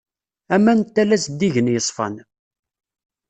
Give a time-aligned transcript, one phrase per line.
[0.55, 2.15] Aman n tala zeddigen yeṣfan.